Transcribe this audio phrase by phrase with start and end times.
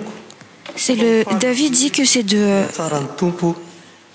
[3.18, 3.50] tomo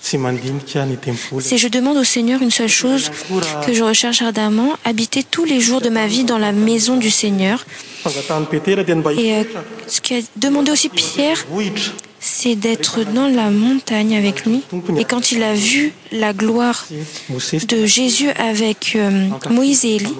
[0.06, 3.10] c'est je demande au seigneur une seule chose
[3.66, 7.10] que je recherche ardemment habiter tous les jours de ma vie dans la maison du
[7.10, 7.58] seigneuret
[8.06, 9.44] euh,
[9.88, 11.44] ce qui a demandé aussi pierre
[12.20, 14.62] c'est d'être dans la montagne avec luiet
[15.08, 16.86] quand il a vu la gloire
[17.68, 20.14] de jésus avec euh, moïse et élie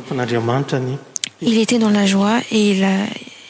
[1.43, 2.81] il était dans la joie et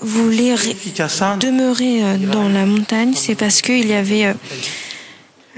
[0.00, 0.56] voulat
[1.40, 4.32] demeurer euh, dans la montagne c'est parce qu'il y avait euh,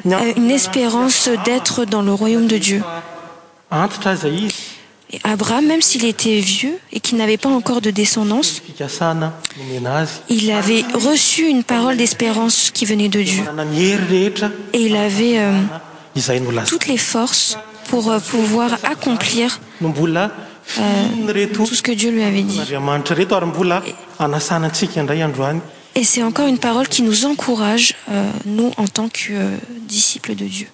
[0.06, 2.82] euh, une espérance d'être dans le royaume de dieu
[5.30, 8.62] abrahm même s'il était vieux et quil n'avait pas encore de descendance
[10.28, 13.44] il avait reçu une parole d'espérance qui venait de dieu
[14.74, 17.56] e il avaittoutesles forces
[17.88, 19.60] pour pouvoir accomplir
[20.78, 23.82] Euh, otce que dieu lui avait itaaeoary mbola
[24.18, 25.60] anasanatsika ndray androany
[25.94, 29.50] et c'est encore une parole qui nous encourage euh, nous en tant que euh,
[29.96, 30.68] disciple de dieu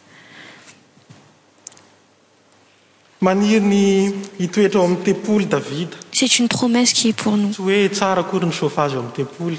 [3.21, 8.47] mairny itoetra o amy tepoly daid c'est une promesse qui est pour noussy oe tsarakory
[8.47, 9.59] ny hafage amytepoly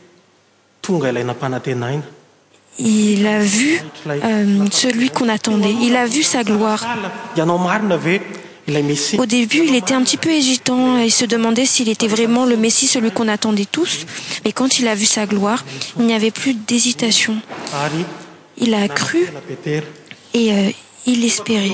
[2.79, 6.67] il a vu euh, celui qu'on attendait il a vu sa gloieau
[9.25, 12.87] début il était un peti peu hésitant il se demandait s'il était vraiment le messie
[12.87, 14.05] celui qu'on attendait tous
[14.45, 15.63] mais quand il a vu sa gloire
[15.99, 17.35] il n'y avait plus d'hésitation
[18.57, 19.27] il a cru
[20.33, 20.69] et euh,
[21.05, 21.67] il esprait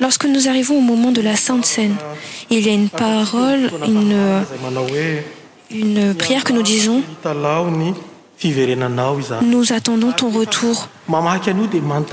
[0.00, 1.96] lorsque nous arrivons au moment de la sainte scène
[2.50, 3.68] il y a une parolee
[5.74, 7.02] e prière que nous disons
[9.42, 10.88] nous attendons ton retour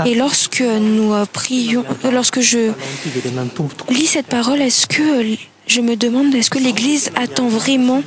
[0.05, 2.71] et lorsque nous euh, prions euh, lorsque je
[3.89, 5.01] lis cette parole estce qe
[5.67, 8.03] je me demande est-ce que l'église attend vraiment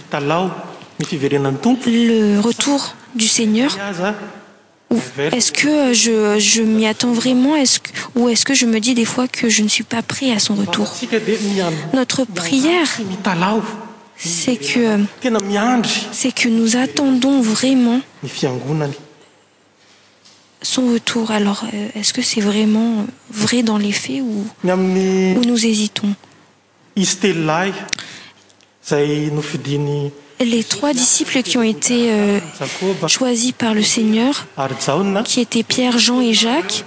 [1.00, 7.64] le retour du seigneurest-ce que jje m'y attends vraiment e
[8.14, 10.38] ou est-ce que je me dis des fois que je ne suis pas prêt à
[10.38, 11.20] son retoure pèe
[14.24, 14.56] es e
[16.46, 18.94] euh, ousattendos vraimetoetoualors
[21.96, 24.44] estceque euh, cest vraiment vrai dans let où
[25.52, 26.04] oussitles
[30.68, 32.38] trois disciplesqiont té euh,
[33.08, 36.84] choisis par le seigneurqui tait pierre jean et jacques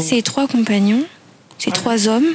[0.00, 1.04] ces trois compagnons
[1.56, 2.34] cestrois hommesoen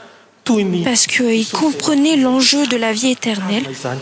[0.83, 3.95] parce qu'il comprenait l'enjeu de la vie éternelle ah,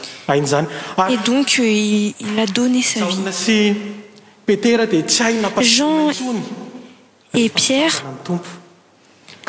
[0.97, 1.11] ah.
[1.11, 3.01] et donc euh, il a donné sa
[5.57, 6.07] viejean
[7.33, 8.03] et pierre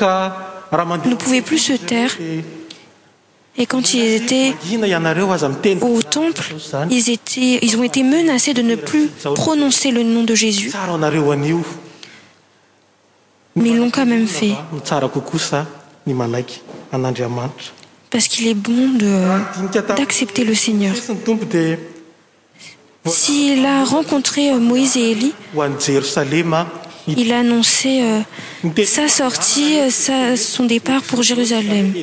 [0.00, 2.10] ne pouvaient plus se taire
[3.56, 4.56] et quand ils étaientau
[6.10, 6.54] temple
[6.90, 9.06] ils ont été menacés de ne plus
[9.36, 10.72] prononcer le nom de jésus
[13.56, 14.54] mi ils l'ont quand même fait
[18.10, 18.96] parce qu'il est bon
[19.96, 20.94] d'accepter le seigneur
[23.06, 25.32] s'il a rencontré euh, moïse et éli
[27.06, 28.20] il annonçait euh,
[28.84, 29.88] sa sortie euh,
[30.36, 31.94] son départ pour jérusalem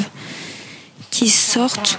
[1.10, 1.98] qui sortent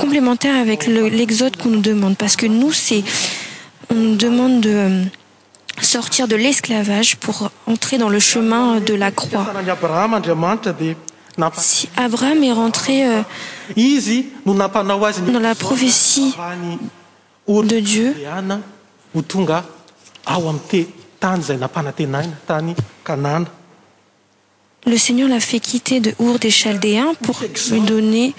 [0.00, 3.02] complémentaire avec l'exode qu'on nous demande parce que nous c'est
[3.90, 4.90] on nous demande de
[5.80, 9.46] sortir de l'esclavage pour entrer dans le chemin de la croix
[11.96, 13.04] abraham est entré
[13.76, 16.34] dans la prophétie
[17.48, 18.14] de dieu
[19.14, 19.64] ou tonga
[20.26, 22.74] a amtétan a napanatenain tan
[23.04, 23.44] cnan
[24.86, 27.40] le seigneur l'a fait quitter deour de chaldéen pour
[27.70, 28.34] lui donner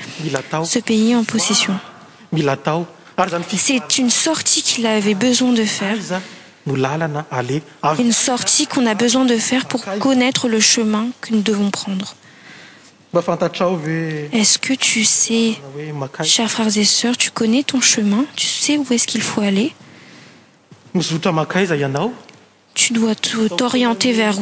[0.64, 1.80] ce pays en possessionc'es
[2.36, 4.36] ne ot
[4.68, 5.64] q'ilavait besoin de
[7.84, 12.16] ae sortie qu'on a besoin de faire pour connaître le chemin que nous devons prendre
[13.16, 15.56] est-ce que tu sais
[16.18, 19.42] ah chers frères et sœurs tu connais ton chemin tu sais où est-ce qu'il faut
[19.42, 19.74] aller
[22.76, 23.16] tu dois
[23.56, 24.40] t'orienter vers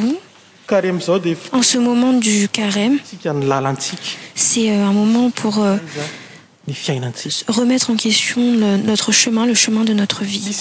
[1.52, 5.76] en ce moment du carêmec'est euh, un moment pour euh,
[7.48, 8.40] remettre en question
[8.86, 10.60] notre chemin le chemin de notre vieestce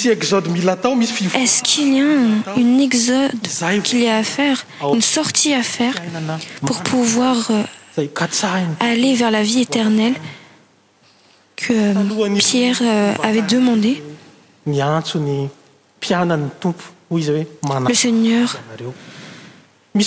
[1.64, 2.06] qu'il y a
[2.58, 5.96] une exodeq'il y a à faire ah, une sortie à faire
[6.66, 7.64] pour pouvoir euh,
[8.82, 10.16] aller vers la vie éternelle
[11.56, 12.82] que pierre
[13.24, 13.98] avait demandéle
[17.94, 18.58] seigneur
[19.96, 20.04] oil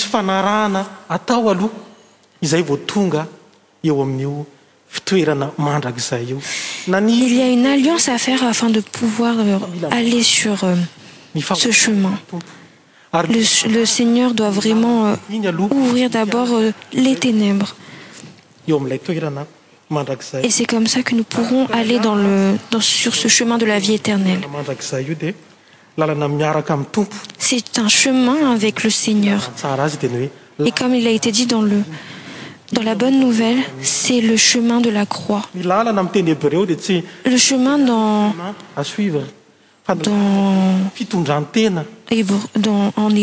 [6.76, 9.58] ya une alliance à faire afin de pouvoir euh,
[9.90, 10.76] ale su euh,
[11.54, 12.14] ce ein
[13.70, 15.12] le seigneur doit vraiment
[15.70, 16.62] ovirao
[16.96, 17.75] es èbres
[20.42, 22.00] et c'est comme ça que nous pourrons alle
[22.80, 24.40] sur ce chemin de la vieéterelle
[27.49, 29.50] c'est un chemin avec le seigneur
[30.64, 31.64] et comme il a été dit edans
[32.91, 35.49] la bonne nouvelle c'est le chemin de la croixle
[37.49, 37.76] chemin
[41.57, 41.85] den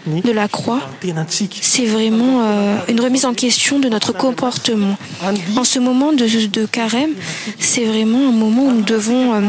[0.07, 4.97] de la croixc'es vriment euh, une remise en question de notre comportement
[5.57, 7.11] en ce moment de carême
[7.59, 9.39] c'est vrimen un moment où nous devons euh,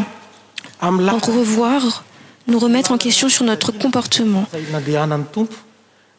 [1.42, 2.04] evoir
[2.48, 4.46] ousremetre qestion sur notre comportement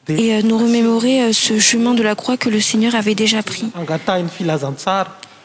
[0.08, 3.64] et euh, nous remémorez ce chemin de la croix que le seigneur avait déjà pris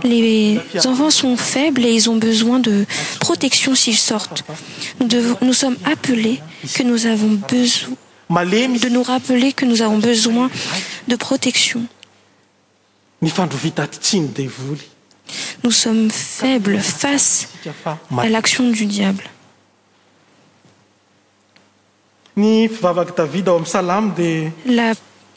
[0.04, 2.85] les enfants sont faibles et ils ont besoin de
[3.21, 4.45] protection s'ils sortent
[5.40, 6.37] ous sommes appels
[6.75, 7.87] que ousaose
[8.90, 10.50] nous rappeler que nous avons besoin
[11.09, 11.87] de protectionous
[15.71, 17.49] sommes faibles face
[18.18, 19.25] à l'action du diable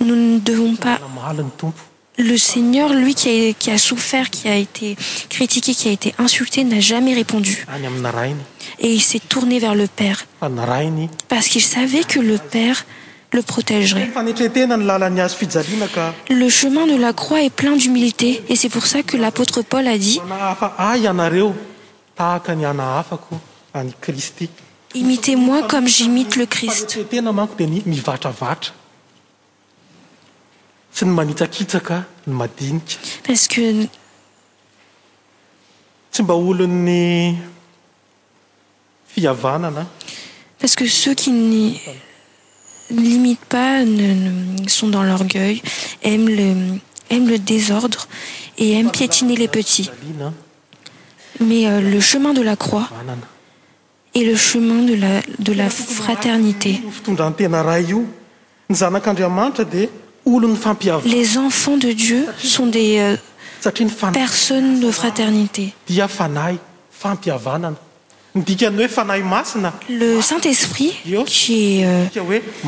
[0.00, 0.98] nous ne devons pas
[2.18, 4.96] le seigneur lui qi a souffert qi a été
[5.30, 7.66] critiqéqi été insultén'a aais réondu
[8.78, 12.84] et il sest tou ves le èeaceq'il savait que le ère
[13.32, 14.04] le otgeatle chein
[16.92, 20.20] de la croix est plein d'huilité et ces our ça ue lôe paul a dit
[30.92, 31.08] parce
[40.76, 41.80] que ceux qui ny
[42.90, 43.78] limitent pas
[44.68, 45.62] sont dans l'orgueil
[46.02, 46.28] aiment
[47.10, 48.06] le désordre
[48.58, 49.90] et aimet piétiner les petits
[51.40, 52.88] mais euh, le chemin de la croix
[54.14, 56.82] et le chemin de la fraternité
[60.26, 63.16] loyles enfants de dieu sont des euh,
[63.60, 63.72] saa
[64.12, 66.58] personnes de fraternité dia fanahy
[66.90, 67.74] fampiavanana
[68.34, 71.24] ny dikny oe fanahy masina le euh, saint esprit oe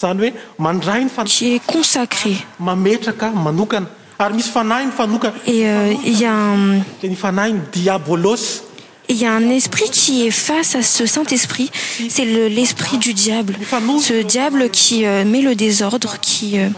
[0.00, 1.06] zany hoe mandray
[1.42, 3.86] est consacré mametraka manokana
[4.18, 8.64] ary misy fanahyny fanokany euh, fanahyny diabolos
[9.14, 11.70] ya un esprit qui est face à ce saint esprit
[12.08, 13.54] c'est l'esprit du diable
[14.00, 16.14] ce diable qui euh, met le désordre
[16.44, 16.68] euh,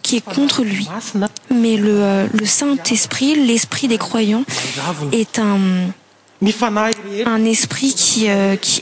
[0.00, 0.86] qui est contre lui
[1.54, 4.44] mais le euh, saint esprit l'esprit des croyants
[5.12, 5.60] est un
[7.44, 8.26] esprit qui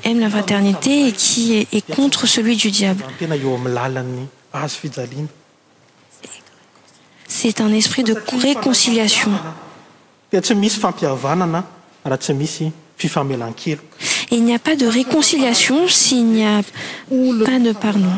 [0.05, 3.03] aime la fraternité et qui est contre celui du diable
[7.29, 9.31] c'est un esprit de réconciliation
[14.31, 16.63] il n'y a pas de réconciliation s'il n'y a
[17.45, 18.13] pas de pardon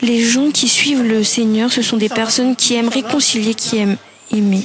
[0.00, 3.96] les gens qui suivent le seigneur ce sont des personnes qui aiment réconcilier qui aiment
[4.32, 4.60] aimer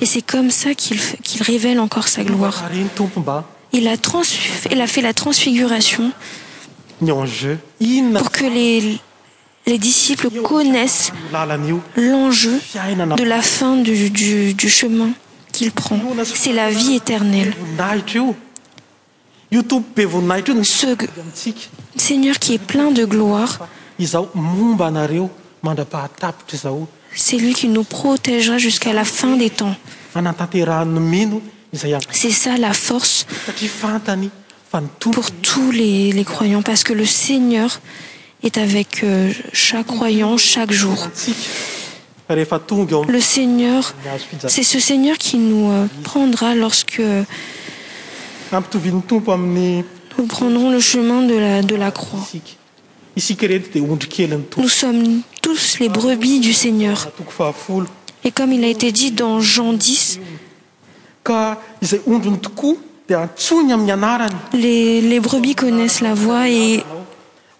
[0.00, 2.50] c'est comme ça qu'il révèle encore sa gloie
[3.72, 6.12] la fait la transfiguration
[7.00, 8.40] pourque
[9.68, 11.12] les disciples connaissent
[11.96, 15.10] l'enjeu de la fin du chemin
[15.52, 17.54] qu'il prend c'est la vie éternellece
[21.96, 23.58] seigneur qui est plein de gloirec'est
[27.38, 29.74] lui qui nous protégera jusqu'à la fin des temps
[31.72, 34.00] c'est ça la forcepour
[35.42, 37.80] tous les croyants parce que le seigneur
[38.42, 40.96] est avec euh, chaque croyant chaque jourle
[43.20, 43.94] seigneur
[44.46, 47.00] c'est ce seigneur qui nous euh, prendra lorsque
[48.52, 48.62] nous
[50.28, 52.38] prendrons le chemin de la croixnous
[54.68, 57.08] sommes tous les brebis du seigneur
[58.24, 60.20] et comme il a été dit dans jean 0
[64.52, 66.82] les brebis connaissent la voix et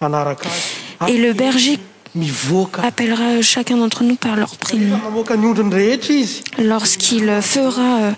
[0.01, 1.79] le berger
[2.83, 4.97] appellera chacun d'entre nous par leur priolorsqu'il
[7.41, 8.11] fera euh,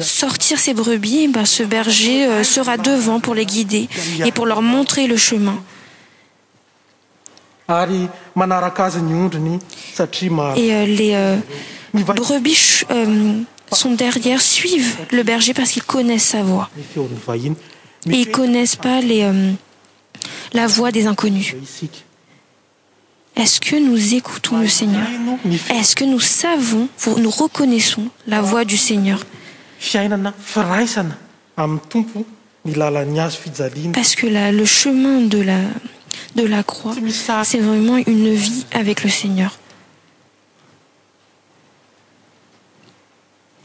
[0.00, 3.88] sortir ses brebis eh ce berger euh, sera devant pour les guider
[4.24, 5.58] et pour leur montrer le chemin
[13.76, 16.68] sont derrière suivent le berger parce qu'ils connaissent sa voix
[18.06, 19.50] ils connaissent pas ela euh,
[20.66, 21.54] voix des inconnus
[23.36, 25.06] est-ce que nous écoutons le seigneur
[25.70, 29.26] est-ce que nous savons nous reconnaissons la voix du seigneurparce
[34.16, 34.26] que
[34.56, 35.58] le chemin de la
[36.36, 36.94] de la croix
[37.44, 39.56] c'est vraiment une vie avec le seigneur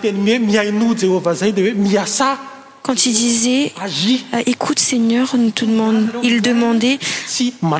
[3.04, 6.98] il disait euh, écoute seigneur o ah, il demandait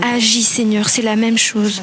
[0.02, 1.82] agis seigneur c'est la même chose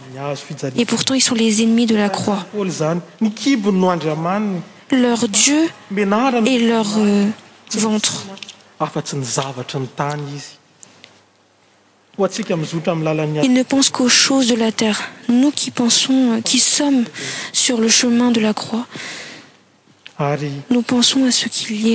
[0.75, 2.45] et pourtant ils sont les ennemis de la croix
[4.91, 5.63] leur dieu
[5.99, 6.03] et
[6.57, 7.27] leur euh,
[7.71, 8.27] ventreils
[12.19, 17.05] ne pensent qu'aux choses de la terre nous qi pensons euh, qui sommes
[17.53, 18.85] sur le chemin de la croix
[20.69, 21.87] nous pensons à ce qu'il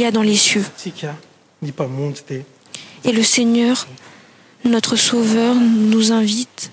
[0.00, 0.64] y a dans les cieux
[3.04, 3.86] et le seigneur
[4.64, 6.72] notre sauveur nous invite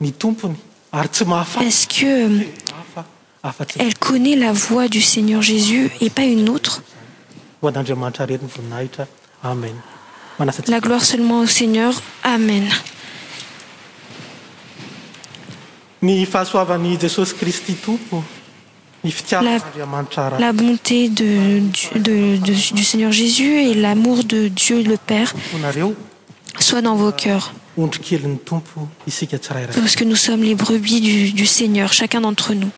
[0.00, 2.46] et-ce queelle
[3.80, 7.74] euh, connaît la voix du seigneur jésus et pas une autrela
[10.80, 11.92] gloire seulement au seigneur
[12.24, 12.74] amenla
[20.52, 25.32] bonté du seigneur jésus et l'amour de dieu le père
[26.62, 32.68] soit dans vos cœurs parce que nous sommes les brebis du seigneur chacun d'entre nous